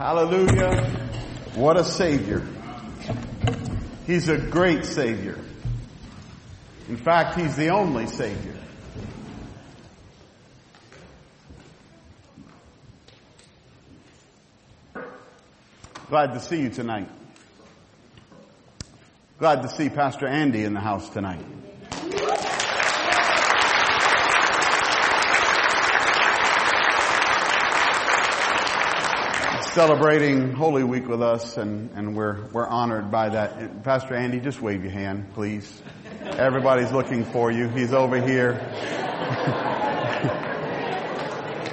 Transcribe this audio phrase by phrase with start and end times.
[0.00, 0.86] Hallelujah.
[1.56, 2.42] What a Savior.
[4.06, 5.38] He's a great Savior.
[6.88, 8.56] In fact, He's the only Savior.
[16.08, 17.10] Glad to see you tonight.
[19.38, 21.44] Glad to see Pastor Andy in the house tonight.
[29.74, 33.84] Celebrating Holy Week with us, and, and we're, we're honored by that.
[33.84, 35.80] Pastor Andy, just wave your hand, please.
[36.22, 37.68] Everybody's looking for you.
[37.68, 38.54] He's over here.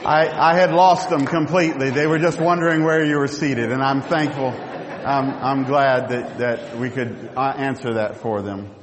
[0.05, 1.89] I, I had lost them completely.
[1.89, 4.49] They were just wondering where you were seated, and I'm thankful.
[4.49, 8.75] I'm, I'm glad that, that we could uh, answer that for them.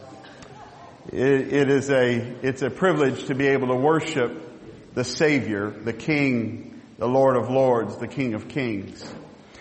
[1.13, 5.93] It, it is a, it's a privilege to be able to worship the Savior, the
[5.93, 9.03] King, the Lord of Lords, the King of Kings.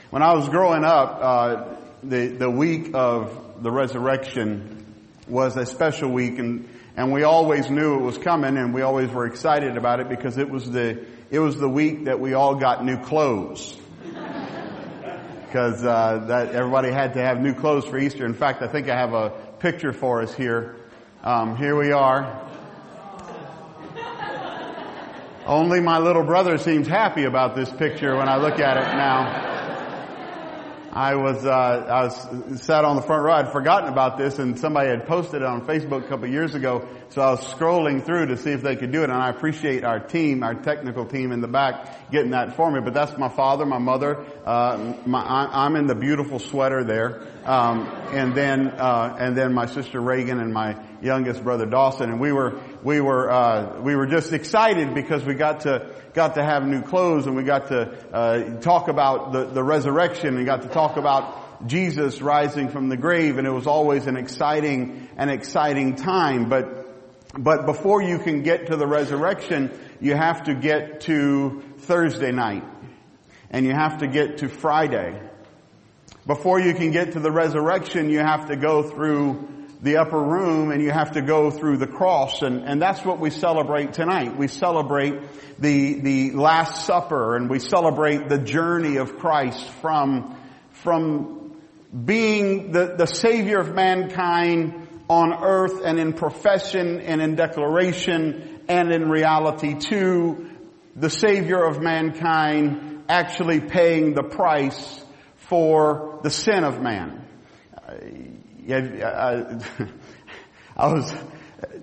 [0.10, 4.86] When I was growing up, uh, the the week of the resurrection
[5.28, 9.10] was a special week, and and we always knew it was coming, and we always
[9.10, 12.56] were excited about it because it was the it was the week that we all
[12.56, 13.78] got new clothes.
[15.54, 18.26] Because uh, that everybody had to have new clothes for Easter.
[18.26, 20.78] In fact, I think I have a picture for us here.
[21.24, 22.53] Um, here we are.
[25.46, 29.52] Only my little brother seems happy about this picture when I look at it now.
[30.94, 33.34] I was, uh, I was sat on the front row.
[33.34, 36.88] I'd forgotten about this and somebody had posted it on Facebook a couple years ago.
[37.10, 39.84] So I was scrolling through to see if they could do it and I appreciate
[39.84, 42.80] our team, our technical team in the back getting that for me.
[42.80, 45.20] But that's my father, my mother, uh, my,
[45.52, 47.24] I'm in the beautiful sweater there.
[47.44, 52.10] Um, and then, uh, and then my sister Reagan and my youngest brother Dawson.
[52.10, 56.36] And we were, we were, uh, we were just excited because we got to, got
[56.36, 60.46] to have new clothes and we got to uh, talk about the, the resurrection and
[60.46, 65.10] got to talk about Jesus rising from the grave and it was always an exciting,
[65.18, 66.50] an exciting time.
[66.50, 66.90] But,
[67.38, 72.64] but before you can get to the resurrection, you have to get to Thursday night
[73.50, 75.22] and you have to get to Friday.
[76.26, 80.72] Before you can get to the resurrection, you have to go through the upper room
[80.72, 84.38] and you have to go through the cross and, and that's what we celebrate tonight.
[84.38, 85.14] We celebrate
[85.60, 90.40] the, the Last Supper and we celebrate the journey of Christ from,
[90.72, 91.62] from
[92.06, 98.90] being the, the Savior of mankind on earth and in profession and in declaration and
[98.90, 100.50] in reality to
[100.96, 105.04] the Savior of mankind actually paying the price
[105.36, 107.23] for the sin of man.
[108.70, 109.60] I,
[110.78, 111.14] I was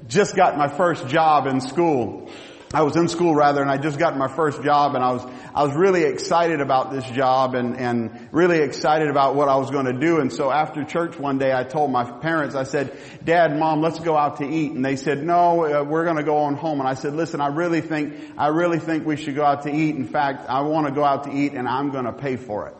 [0.09, 2.31] just got my first job in school.
[2.73, 5.27] I was in school rather, and I just got my first job, and I was
[5.53, 9.71] I was really excited about this job, and and really excited about what I was
[9.71, 10.21] going to do.
[10.21, 13.99] And so after church one day, I told my parents, I said, "Dad, Mom, let's
[13.99, 16.79] go out to eat." And they said, "No, uh, we're going to go on home."
[16.79, 19.75] And I said, "Listen, I really think I really think we should go out to
[19.75, 19.97] eat.
[19.97, 22.69] In fact, I want to go out to eat, and I'm going to pay for
[22.69, 22.77] it."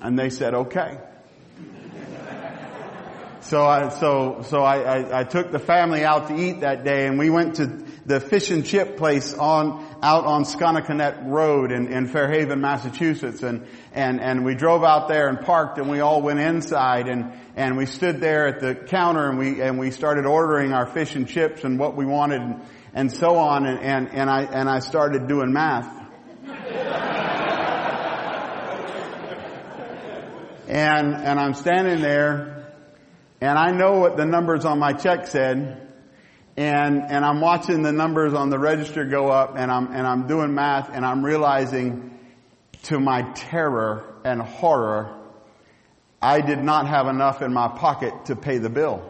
[0.00, 0.98] And they said, "Okay."
[3.42, 7.08] So I, so, so I, I, I, took the family out to eat that day
[7.08, 7.66] and we went to
[8.06, 13.42] the fish and chip place on, out on Sconticut Neck Road in, in Fairhaven, Massachusetts
[13.42, 17.32] and, and, and we drove out there and parked and we all went inside and,
[17.56, 21.16] and we stood there at the counter and we, and we started ordering our fish
[21.16, 22.62] and chips and what we wanted and,
[22.94, 26.00] and so on and, and, and I, and I started doing math.
[30.68, 32.61] and, and I'm standing there
[33.42, 35.92] and I know what the numbers on my check said,
[36.56, 40.28] and, and I'm watching the numbers on the register go up, and I'm, and I'm
[40.28, 42.16] doing math, and I'm realizing
[42.84, 45.18] to my terror and horror,
[46.22, 49.02] I did not have enough in my pocket to pay the bill.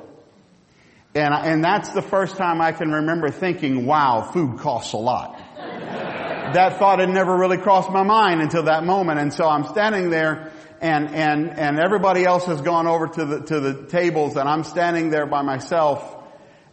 [1.14, 5.38] And, and that's the first time I can remember thinking, wow, food costs a lot.
[5.58, 9.20] that thought had never really crossed my mind until that moment.
[9.20, 10.52] And so I'm standing there
[10.82, 14.64] and, and, and everybody else has gone over to the, to the tables and I'm
[14.64, 16.04] standing there by myself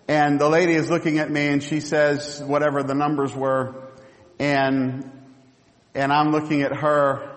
[0.08, 3.76] and the lady is looking at me and she says whatever the numbers were
[4.40, 5.12] and,
[5.94, 7.36] and I'm looking at her.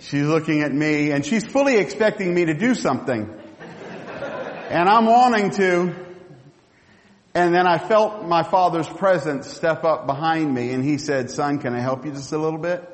[0.00, 3.32] She's looking at me and she's fully expecting me to do something.
[4.68, 5.94] And I'm wanting to.
[7.34, 11.58] And then I felt my father's presence step up behind me and he said, son,
[11.58, 12.91] can I help you just a little bit?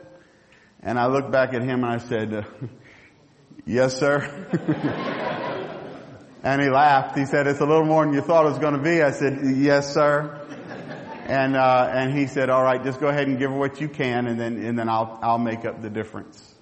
[0.83, 2.43] And I looked back at him and I said, uh,
[3.67, 4.19] yes, sir.
[6.43, 7.19] and he laughed.
[7.19, 9.03] He said, it's a little more than you thought it was going to be.
[9.03, 10.35] I said, yes, sir.
[11.27, 13.89] And, uh, and he said, all right, just go ahead and give her what you
[13.89, 16.55] can and then, and then I'll, I'll make up the difference.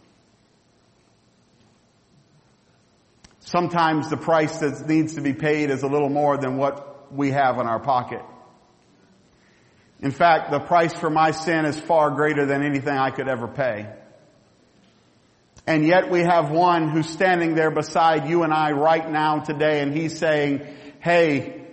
[3.39, 7.31] Sometimes the price that needs to be paid is a little more than what we
[7.31, 8.23] have in our pocket.
[10.01, 13.47] In fact, the price for my sin is far greater than anything I could ever
[13.47, 13.87] pay.
[15.67, 19.81] And yet we have one who's standing there beside you and I right now today
[19.81, 20.67] and he's saying,
[21.01, 21.67] hey,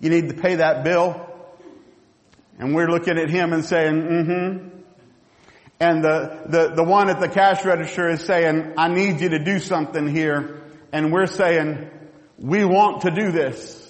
[0.00, 1.26] you need to pay that bill.
[2.58, 4.68] And we're looking at him and saying, mm-hmm.
[5.80, 9.38] And the, the, the one at the cash register is saying, I need you to
[9.38, 10.62] do something here.
[10.92, 11.90] And we're saying,
[12.36, 13.87] we want to do this.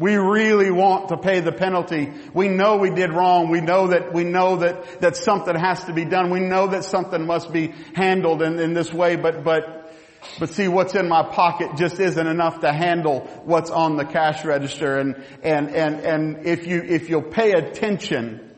[0.00, 2.10] We really want to pay the penalty.
[2.32, 3.50] We know we did wrong.
[3.50, 6.30] We know that, we know that, that something has to be done.
[6.30, 9.92] We know that something must be handled in, in this way, but, but,
[10.38, 14.42] but see what's in my pocket just isn't enough to handle what's on the cash
[14.42, 14.96] register.
[14.96, 18.49] And, and, and, and if you, if you'll pay attention,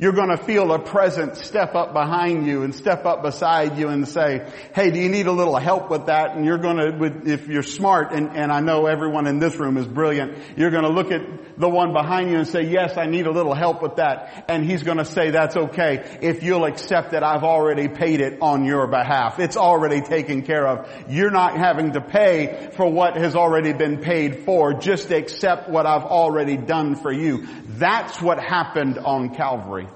[0.00, 3.88] you're going to feel a presence step up behind you and step up beside you
[3.88, 6.34] and say, hey, do you need a little help with that?
[6.34, 9.76] And you're going to, if you're smart, and, and I know everyone in this room
[9.76, 11.20] is brilliant, you're going to look at
[11.58, 14.46] the one behind you and say, yes, I need a little help with that.
[14.48, 18.38] And he's going to say, that's okay if you'll accept that I've already paid it
[18.40, 19.38] on your behalf.
[19.38, 20.90] It's already taken care of.
[21.10, 24.72] You're not having to pay for what has already been paid for.
[24.72, 27.46] Just accept what I've already done for you.
[27.66, 29.89] That's what happened on Calvary.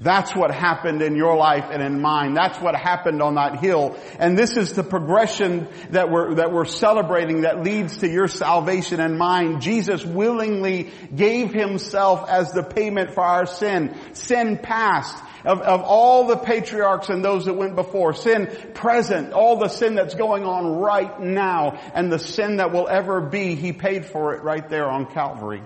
[0.00, 2.32] That's what happened in your life and in mine.
[2.32, 3.98] That's what happened on that hill.
[4.18, 8.98] And this is the progression that we're, that we're celebrating that leads to your salvation
[8.98, 9.60] and mine.
[9.60, 13.94] Jesus willingly gave himself as the payment for our sin.
[14.14, 15.22] Sin past.
[15.44, 18.14] Of, of all the patriarchs and those that went before.
[18.14, 19.34] Sin present.
[19.34, 21.78] All the sin that's going on right now.
[21.94, 23.54] And the sin that will ever be.
[23.54, 25.62] He paid for it right there on Calvary.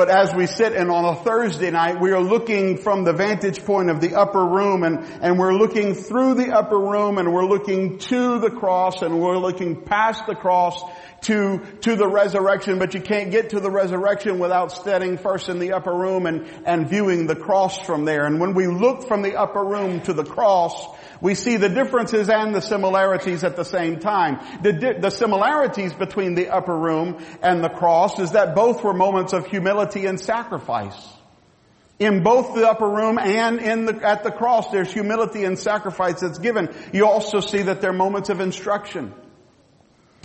[0.00, 3.62] But as we sit and on a Thursday night, we are looking from the vantage
[3.66, 7.44] point of the upper room and, and we're looking through the upper room and we're
[7.44, 10.82] looking to the cross and we're looking past the cross
[11.22, 15.58] to, to the resurrection, but you can't get to the resurrection without standing first in
[15.58, 18.24] the upper room and, and viewing the cross from there.
[18.26, 20.86] And when we look from the upper room to the cross,
[21.20, 24.40] we see the differences and the similarities at the same time.
[24.62, 28.94] The, di- the similarities between the upper room and the cross is that both were
[28.94, 30.96] moments of humility and sacrifice.
[31.98, 36.20] In both the upper room and in the, at the cross, there's humility and sacrifice
[36.20, 36.74] that's given.
[36.94, 39.12] You also see that they're moments of instruction.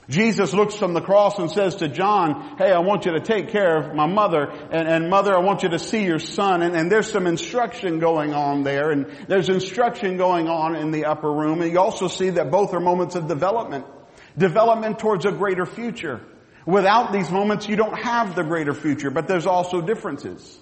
[0.07, 3.49] Jesus looks from the cross and says to John, hey, I want you to take
[3.49, 6.75] care of my mother, and, and mother, I want you to see your son, and,
[6.75, 11.31] and there's some instruction going on there, and there's instruction going on in the upper
[11.31, 13.85] room, and you also see that both are moments of development.
[14.37, 16.21] Development towards a greater future.
[16.67, 20.59] Without these moments, you don't have the greater future, but there's also differences.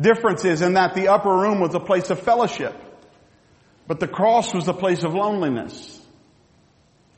[0.00, 2.74] Differences in that the upper room was a place of fellowship,
[3.86, 5.97] but the cross was a place of loneliness.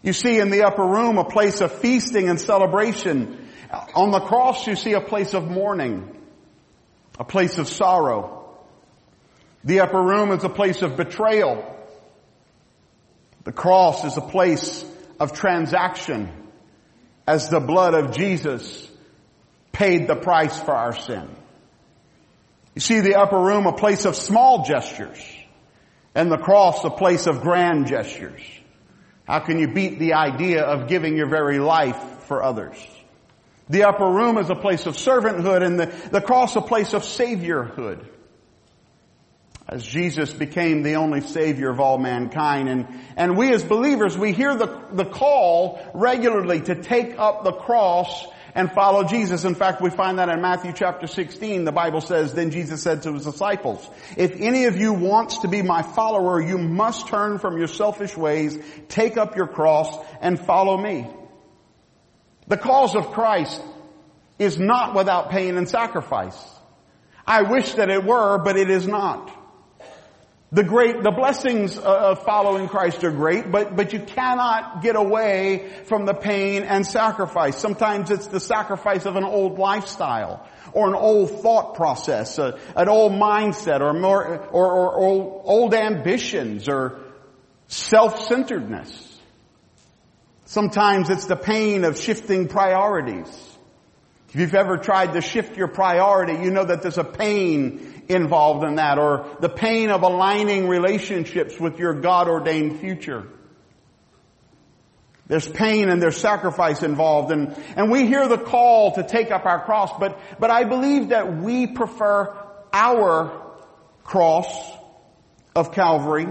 [0.03, 3.49] You see in the upper room a place of feasting and celebration.
[3.95, 6.17] On the cross you see a place of mourning,
[7.19, 8.59] a place of sorrow.
[9.63, 11.77] The upper room is a place of betrayal.
[13.45, 14.85] The cross is a place
[15.19, 16.31] of transaction
[17.27, 18.91] as the blood of Jesus
[19.73, 21.29] paid the price for our sin.
[22.75, 25.23] You see the upper room a place of small gestures
[26.15, 28.43] and the cross a place of grand gestures.
[29.31, 32.77] How can you beat the idea of giving your very life for others?
[33.69, 37.03] The upper room is a place of servanthood and the, the cross a place of
[37.03, 38.05] saviorhood.
[39.69, 44.33] As Jesus became the only savior of all mankind and, and we as believers, we
[44.33, 49.45] hear the, the call regularly to take up the cross and follow Jesus.
[49.45, 51.65] In fact, we find that in Matthew chapter 16.
[51.65, 55.49] The Bible says, then Jesus said to his disciples, if any of you wants to
[55.49, 60.39] be my follower, you must turn from your selfish ways, take up your cross, and
[60.39, 61.09] follow me.
[62.49, 63.63] The cause of Christ
[64.39, 66.39] is not without pain and sacrifice.
[67.27, 69.37] I wish that it were, but it is not.
[70.53, 75.71] The great, the blessings of following Christ are great, but, but you cannot get away
[75.85, 77.57] from the pain and sacrifice.
[77.57, 82.89] Sometimes it's the sacrifice of an old lifestyle, or an old thought process, uh, an
[82.89, 86.99] old mindset, or more, or, or, or old ambitions, or
[87.69, 89.21] self-centeredness.
[90.47, 93.29] Sometimes it's the pain of shifting priorities.
[94.31, 98.65] If you've ever tried to shift your priority, you know that there's a pain involved
[98.65, 103.27] in that or the pain of aligning relationships with your God ordained future.
[105.27, 109.47] There's pain and there's sacrifice involved and, and we hear the call to take up
[109.47, 112.37] our cross, but, but I believe that we prefer
[112.73, 113.41] our
[114.03, 114.47] cross
[115.55, 116.27] of Calvary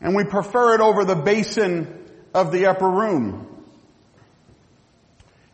[0.00, 3.46] And we prefer it over the basin of the upper room.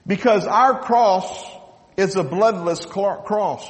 [0.07, 1.51] Because our cross
[1.97, 3.65] is a bloodless cross.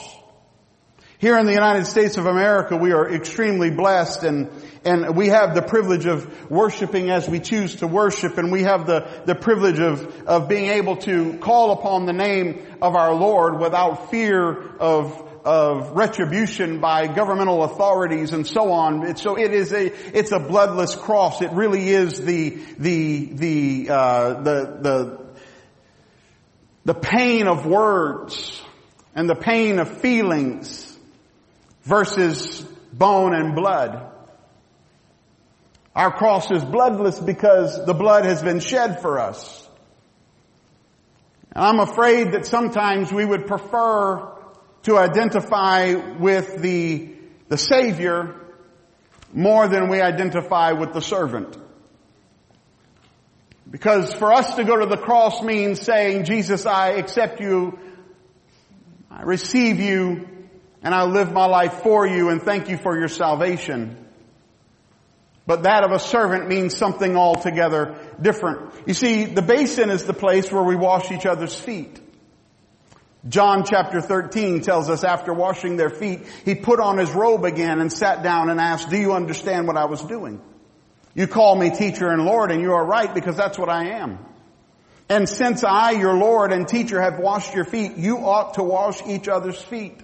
[1.24, 4.50] Here in the United States of America, we are extremely blessed and,
[4.84, 8.86] and we have the privilege of worshiping as we choose to worship and we have
[8.86, 13.58] the, the privilege of, of being able to call upon the name of our Lord
[13.58, 19.16] without fear of, of retribution by governmental authorities and so on.
[19.16, 21.40] So it is a, it's a bloodless cross.
[21.40, 25.20] It really is the, the, the, uh, the, the,
[26.84, 28.62] the pain of words
[29.14, 30.93] and the pain of feelings
[31.84, 32.60] versus
[32.92, 34.10] bone and blood.
[35.94, 39.68] Our cross is bloodless because the blood has been shed for us.
[41.52, 44.28] And I'm afraid that sometimes we would prefer
[44.82, 47.12] to identify with the,
[47.48, 48.34] the Savior
[49.32, 51.56] more than we identify with the servant.
[53.70, 57.78] Because for us to go to the cross means saying, Jesus, I accept you,
[59.10, 60.28] I receive you,
[60.84, 63.96] and I live my life for you and thank you for your salvation.
[65.46, 68.72] But that of a servant means something altogether different.
[68.86, 72.00] You see, the basin is the place where we wash each other's feet.
[73.26, 77.80] John chapter 13 tells us after washing their feet, he put on his robe again
[77.80, 80.42] and sat down and asked, do you understand what I was doing?
[81.14, 84.18] You call me teacher and Lord and you are right because that's what I am.
[85.08, 89.00] And since I, your Lord and teacher, have washed your feet, you ought to wash
[89.06, 90.03] each other's feet.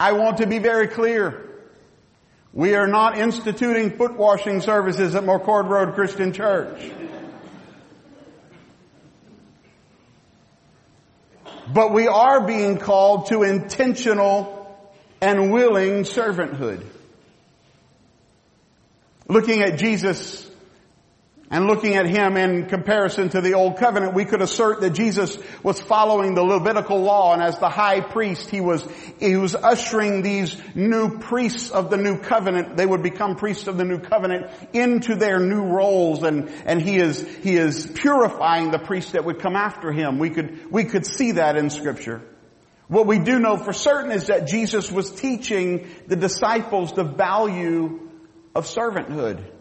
[0.00, 1.46] I want to be very clear.
[2.54, 6.90] We are not instituting foot washing services at McCord Road Christian Church.
[11.72, 14.90] But we are being called to intentional
[15.20, 16.82] and willing servanthood.
[19.28, 20.49] Looking at Jesus
[21.52, 25.36] and looking at him in comparison to the old covenant, we could assert that Jesus
[25.64, 28.86] was following the Levitical law and as the high priest, he was,
[29.18, 32.76] he was ushering these new priests of the new covenant.
[32.76, 36.98] They would become priests of the new covenant into their new roles and, and he
[36.98, 40.20] is, he is purifying the priests that would come after him.
[40.20, 42.22] We could, we could see that in scripture.
[42.86, 48.08] What we do know for certain is that Jesus was teaching the disciples the value
[48.54, 49.59] of servanthood.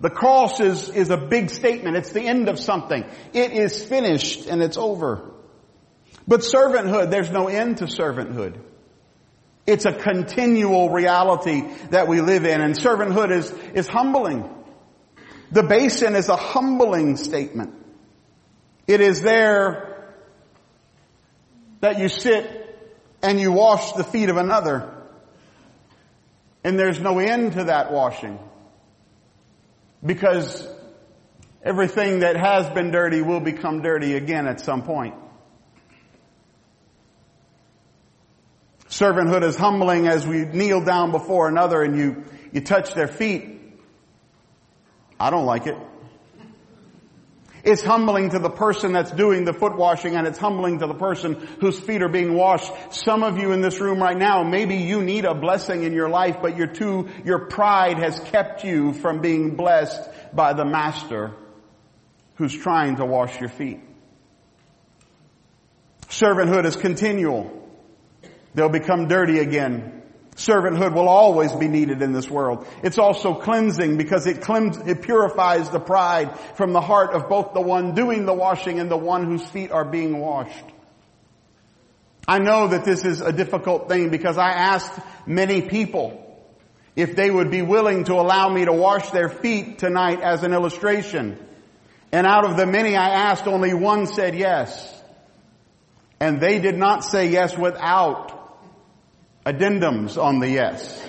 [0.00, 1.96] The cross is, is a big statement.
[1.96, 3.04] It's the end of something.
[3.34, 5.30] It is finished and it's over.
[6.26, 8.58] But servanthood, there's no end to servanthood.
[9.66, 14.48] It's a continual reality that we live in and servanthood is, is humbling.
[15.52, 17.74] The basin is a humbling statement.
[18.86, 20.14] It is there
[21.80, 22.56] that you sit
[23.22, 24.92] and you wash the feet of another.
[26.64, 28.38] And there's no end to that washing.
[30.04, 30.66] Because
[31.62, 35.14] everything that has been dirty will become dirty again at some point.
[38.88, 43.60] Servanthood is humbling as we kneel down before another and you, you touch their feet.
[45.18, 45.76] I don't like it.
[47.62, 50.94] It's humbling to the person that's doing the foot washing and it's humbling to the
[50.94, 52.72] person whose feet are being washed.
[52.90, 56.08] Some of you in this room right now, maybe you need a blessing in your
[56.08, 61.34] life, but your too, your pride has kept you from being blessed by the master
[62.36, 63.80] who's trying to wash your feet.
[66.08, 67.68] Servanthood is continual.
[68.54, 69.99] They'll become dirty again.
[70.36, 72.66] Servanthood will always be needed in this world.
[72.82, 77.52] It's also cleansing because it cleans, it purifies the pride from the heart of both
[77.52, 80.64] the one doing the washing and the one whose feet are being washed.
[82.26, 86.26] I know that this is a difficult thing because I asked many people
[86.94, 90.52] if they would be willing to allow me to wash their feet tonight as an
[90.52, 91.38] illustration.
[92.12, 94.96] And out of the many I asked, only one said yes.
[96.18, 98.39] And they did not say yes without
[99.52, 101.02] addendums on the yes.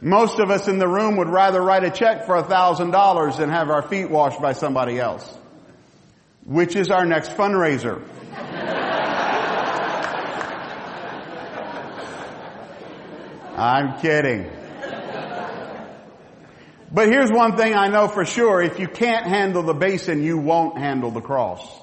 [0.00, 3.36] Most of us in the room would rather write a check for a thousand dollars
[3.36, 5.38] than have our feet washed by somebody else.
[6.44, 8.02] Which is our next fundraiser.
[13.56, 14.50] I'm kidding.
[16.90, 18.60] But here's one thing I know for sure.
[18.60, 21.81] If you can't handle the basin, you won't handle the cross.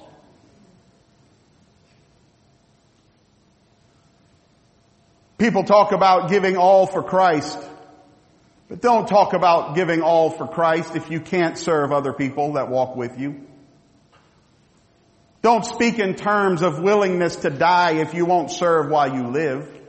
[5.40, 7.58] People talk about giving all for Christ,
[8.68, 12.68] but don't talk about giving all for Christ if you can't serve other people that
[12.68, 13.46] walk with you.
[15.40, 19.79] Don't speak in terms of willingness to die if you won't serve while you live.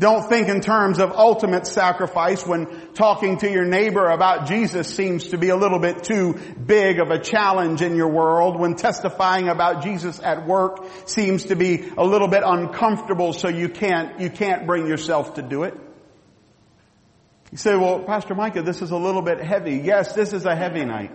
[0.00, 5.28] Don't think in terms of ultimate sacrifice when talking to your neighbor about Jesus seems
[5.28, 8.58] to be a little bit too big of a challenge in your world.
[8.58, 13.68] When testifying about Jesus at work seems to be a little bit uncomfortable so you
[13.68, 15.74] can't, you can't bring yourself to do it.
[17.52, 19.82] You say, well, Pastor Micah, this is a little bit heavy.
[19.84, 21.12] Yes, this is a heavy night.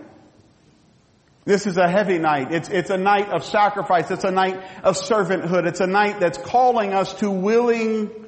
[1.44, 2.52] This is a heavy night.
[2.52, 4.12] It's, it's a night of sacrifice.
[4.12, 5.66] It's a night of servanthood.
[5.66, 8.25] It's a night that's calling us to willing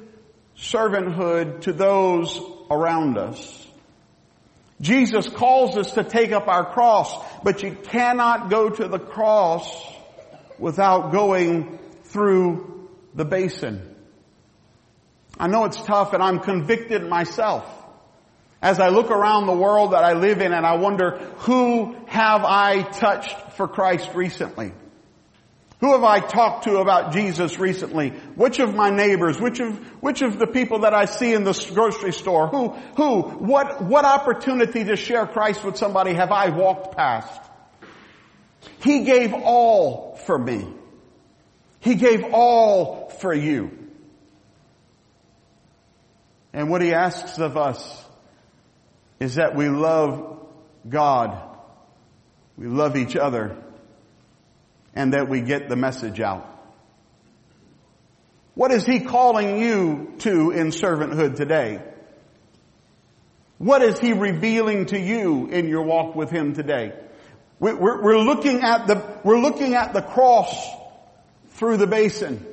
[0.59, 2.39] servanthood to those
[2.69, 3.67] around us.
[4.81, 7.13] Jesus calls us to take up our cross,
[7.43, 9.69] but you cannot go to the cross
[10.57, 13.95] without going through the basin.
[15.37, 17.65] I know it's tough and I'm convicted myself.
[18.61, 22.43] As I look around the world that I live in and I wonder, who have
[22.43, 24.73] I touched for Christ recently?
[25.79, 28.09] Who have I talked to about Jesus recently?
[28.35, 29.39] Which of my neighbors?
[29.39, 32.47] Which of, which of the people that I see in the grocery store?
[32.47, 37.41] Who, who, what, what opportunity to share Christ with somebody have I walked past?
[38.83, 40.67] He gave all for me.
[41.79, 43.71] He gave all for you.
[46.51, 48.03] And what he asks of us
[49.21, 50.45] is that we love
[50.89, 51.41] God.
[52.57, 53.63] We love each other
[54.95, 56.47] and that we get the message out.
[58.55, 61.81] What is He calling you to in servanthood today?
[63.57, 66.93] What is He revealing to you in your walk with Him today?
[67.59, 70.67] We're, looking at the, we're looking at the cross
[71.51, 72.45] through the basin.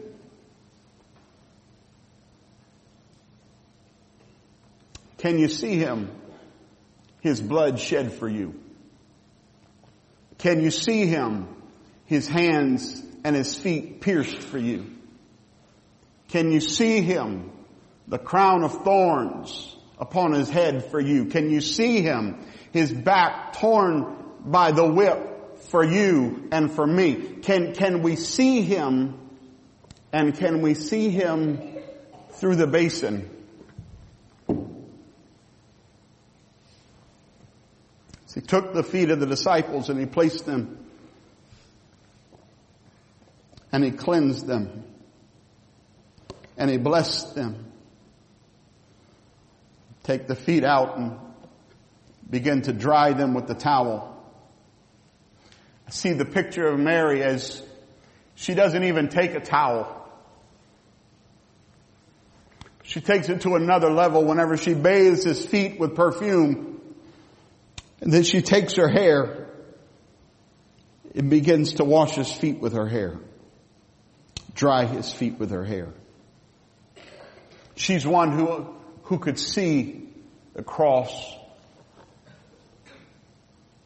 [5.18, 6.10] Can you see Him?
[7.20, 8.54] His blood shed for you.
[10.38, 11.48] Can you see Him?
[12.06, 14.86] His hands and his feet pierced for you?
[16.28, 17.52] Can you see him,
[18.08, 21.26] the crown of thorns upon his head for you?
[21.26, 27.14] Can you see him, his back torn by the whip for you and for me?
[27.42, 29.18] Can, can we see him
[30.12, 31.78] and can we see him
[32.32, 33.30] through the basin?
[38.36, 40.85] he took the feet of the disciples and he placed them
[43.76, 44.84] and he cleansed them
[46.56, 47.70] and he blessed them.
[50.04, 51.18] Take the feet out and
[52.30, 54.18] begin to dry them with the towel.
[55.86, 57.62] I see the picture of Mary as
[58.34, 60.10] she doesn't even take a towel.
[62.82, 66.80] She takes it to another level whenever she bathes his feet with perfume.
[68.00, 69.48] And then she takes her hair
[71.14, 73.20] and begins to wash his feet with her hair
[74.56, 75.92] dry his feet with her hair.
[77.76, 80.08] She's one who, who could see
[80.54, 81.12] the cross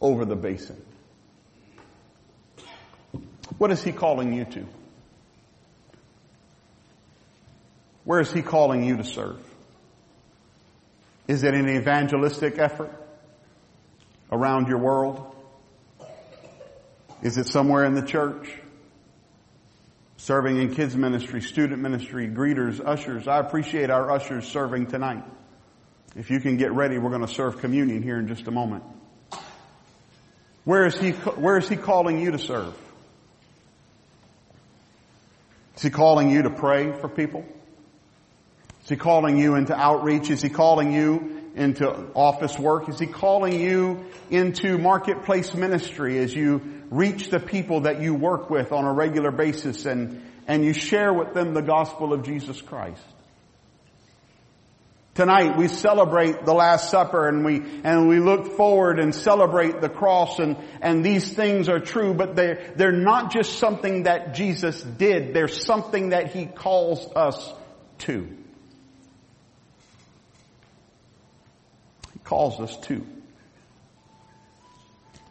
[0.00, 0.80] over the basin.
[3.58, 4.66] What is he calling you to?
[8.04, 9.38] Where is he calling you to serve?
[11.28, 12.90] Is it an evangelistic effort
[14.32, 15.34] around your world?
[17.22, 18.48] Is it somewhere in the church?
[20.20, 23.26] Serving in kids ministry, student ministry, greeters, ushers.
[23.26, 25.24] I appreciate our ushers serving tonight.
[26.14, 28.84] If you can get ready, we're going to serve communion here in just a moment.
[30.64, 32.74] Where is he, where is he calling you to serve?
[35.76, 37.46] Is he calling you to pray for people?
[38.82, 40.28] Is he calling you into outreach?
[40.28, 42.88] Is he calling you into office work?
[42.88, 48.50] Is he calling you into marketplace ministry as you reach the people that you work
[48.50, 52.60] with on a regular basis and, and you share with them the gospel of Jesus
[52.60, 53.02] Christ.
[55.14, 59.88] Tonight we celebrate the Last Supper and we, and we look forward and celebrate the
[59.88, 64.82] cross and, and these things are true, but they're, they're not just something that Jesus
[64.82, 67.52] did, they're something that He calls us
[67.98, 68.36] to.
[72.30, 73.04] Calls us to.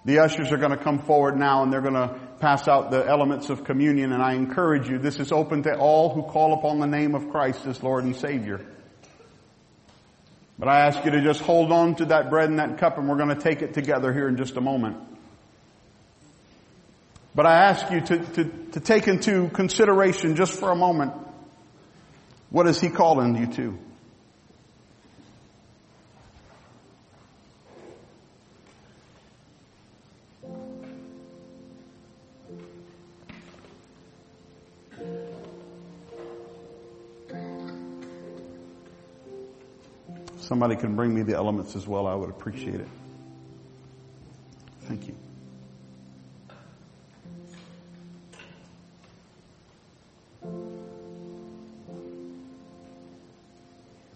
[0.04, 3.08] The ushers are going to come forward now and they're going to pass out the
[3.08, 6.80] elements of communion and I encourage you, this is open to all who call upon
[6.80, 8.66] the name of Christ as Lord and Savior.
[10.58, 13.08] But I ask you to just hold on to that bread and that cup and
[13.08, 14.98] we're going to take it together here in just a moment.
[17.34, 21.14] But I ask you to, to, to take into consideration just for a moment,
[22.50, 23.80] what is He calling you to?
[40.50, 42.08] Somebody can bring me the elements as well.
[42.08, 42.88] I would appreciate it.
[44.82, 45.16] Thank you.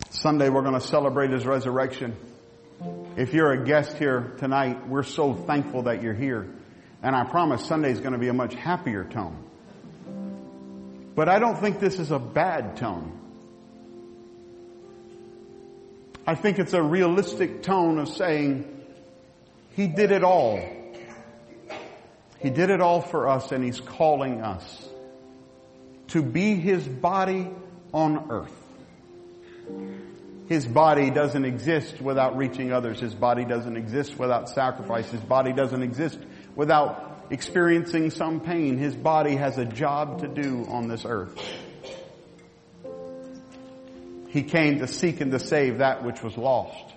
[0.10, 2.16] Sunday we're going to celebrate His resurrection.
[3.16, 6.50] If you're a guest here tonight, we're so thankful that you're here.
[7.04, 9.38] And I promise Sunday is going to be a much happier tone.
[11.14, 13.20] But I don't think this is a bad tone.
[16.26, 18.66] I think it's a realistic tone of saying,
[19.76, 20.60] He did it all.
[22.40, 24.90] He did it all for us and He's calling us
[26.10, 27.50] to be His body
[27.94, 28.64] on earth.
[30.48, 33.00] His body doesn't exist without reaching others.
[33.00, 35.10] His body doesn't exist without sacrifice.
[35.10, 36.20] His body doesn't exist
[36.56, 38.78] without experiencing some pain.
[38.78, 41.38] His body has a job to do on this earth.
[44.34, 46.92] He came to seek and to save that which was lost.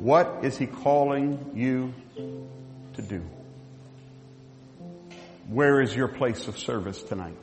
[0.00, 1.94] What is he calling you
[2.94, 3.22] to do?
[5.46, 7.36] Where is your place of service tonight?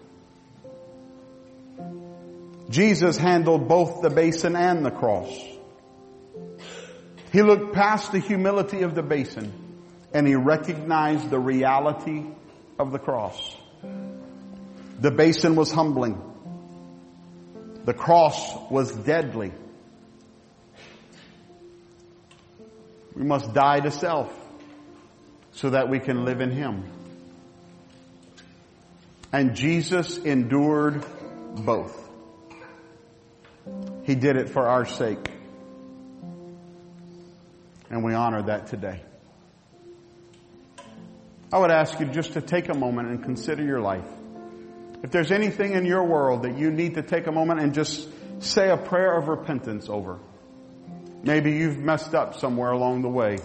[2.70, 5.32] Jesus handled both the basin and the cross.
[7.32, 9.54] He looked past the humility of the basin
[10.14, 12.26] and he recognized the reality
[12.78, 13.56] of the cross.
[15.00, 16.31] The basin was humbling.
[17.86, 19.52] The cross was deadly.
[23.15, 24.34] We must die to self
[25.52, 26.84] so that we can live in Him.
[29.34, 31.06] And Jesus endured
[31.56, 31.98] both.
[34.04, 35.30] He did it for our sake.
[37.89, 39.02] And we honor that today.
[41.54, 44.08] I would ask you just to take a moment and consider your life.
[45.04, 48.08] If there's anything in your world that you need to take a moment and just
[48.44, 50.20] say a prayer of repentance over.
[51.24, 53.40] Maybe you've messed up somewhere along the way.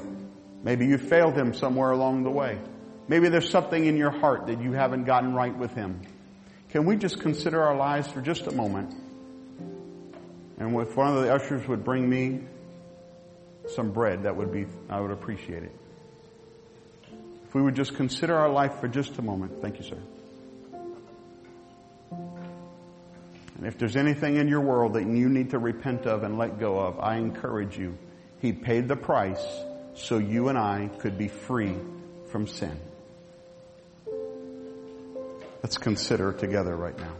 [0.62, 2.58] Maybe you failed him somewhere along the way.
[3.08, 6.00] Maybe there's something in your heart that you haven't gotten right with him.
[6.70, 8.94] Can we just consider our lives for just a moment?
[10.58, 12.40] And if one of the ushers would bring me
[13.68, 15.72] some bread, that would be, I would appreciate it.
[17.46, 19.60] If we would just consider our life for just a moment.
[19.60, 19.98] Thank you, sir.
[23.56, 26.58] And if there's anything in your world that you need to repent of and let
[26.58, 27.96] go of, I encourage you.
[28.40, 29.44] He paid the price
[29.94, 31.74] so you and I could be free
[32.26, 32.78] from sin.
[35.62, 37.14] Let's consider together right now.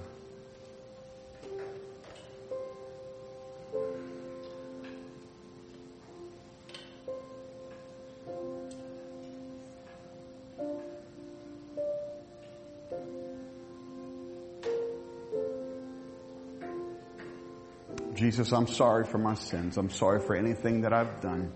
[18.36, 19.78] Jesus, I'm sorry for my sins.
[19.78, 21.54] I'm sorry for anything that I've done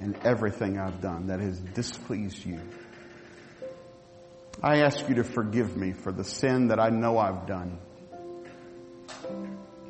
[0.00, 2.60] and everything I've done that has displeased you.
[4.60, 7.78] I ask you to forgive me for the sin that I know I've done.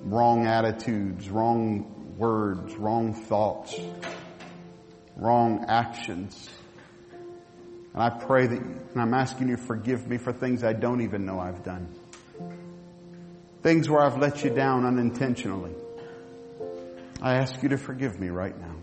[0.02, 3.74] Wrong attitudes, wrong words, wrong thoughts,
[5.16, 6.50] wrong actions.
[7.94, 11.00] And I pray that, and I'm asking you to forgive me for things I don't
[11.00, 11.88] even know I've done.
[13.62, 15.72] Things where I've let you down unintentionally.
[17.22, 18.74] I ask you to forgive me right now.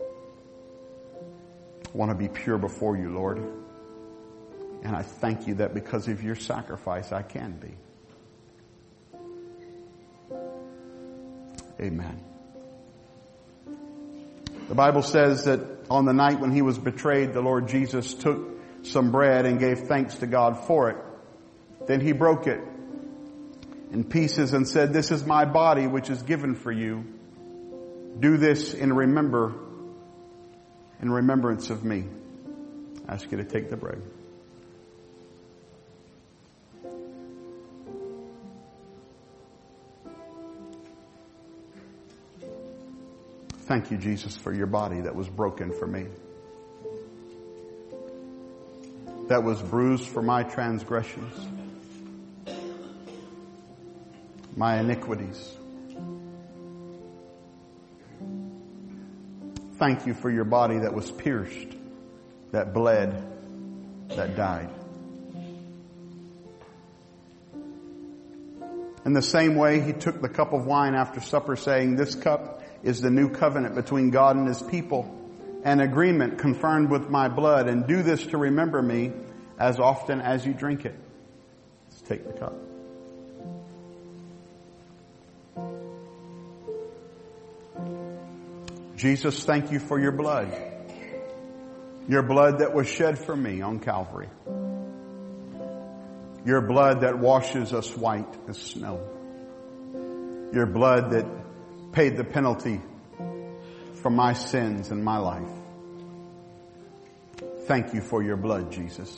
[0.00, 3.36] I want to be pure before you, Lord.
[4.82, 7.74] And I thank you that because of your sacrifice, I can be.
[11.78, 12.24] Amen.
[14.68, 18.48] The Bible says that on the night when he was betrayed, the Lord Jesus took
[18.82, 20.96] some bread and gave thanks to God for it.
[21.86, 22.60] Then he broke it
[23.92, 27.04] in pieces and said, this is my body which is given for you.
[28.20, 29.54] Do this in remember,
[31.00, 32.04] in remembrance of me.
[33.06, 34.02] I ask you to take the bread.
[43.68, 46.06] Thank you, Jesus, for your body that was broken for me.
[49.28, 51.34] That was bruised for my transgressions,
[54.56, 55.57] my iniquities.
[59.78, 61.68] Thank you for your body that was pierced,
[62.50, 63.24] that bled,
[64.08, 64.70] that died.
[69.04, 72.62] In the same way, he took the cup of wine after supper saying, this cup
[72.82, 75.14] is the new covenant between God and his people,
[75.62, 79.12] an agreement confirmed with my blood, and do this to remember me
[79.60, 80.96] as often as you drink it.
[81.88, 82.54] Let's take the cup.
[88.98, 90.52] Jesus, thank you for your blood.
[92.08, 94.28] Your blood that was shed for me on Calvary.
[96.44, 99.00] Your blood that washes us white as snow.
[100.52, 101.26] Your blood that
[101.92, 102.80] paid the penalty
[104.02, 105.50] for my sins and my life.
[107.66, 109.16] Thank you for your blood, Jesus.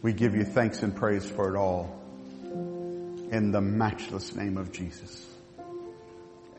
[0.00, 2.00] We give you thanks and praise for it all.
[3.30, 5.26] In the matchless name of Jesus.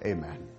[0.06, 0.59] Amen.